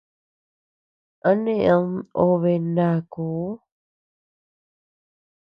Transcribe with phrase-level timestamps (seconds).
[1.27, 1.83] ¿A neʼéd
[2.15, 3.49] nobe ndakuu?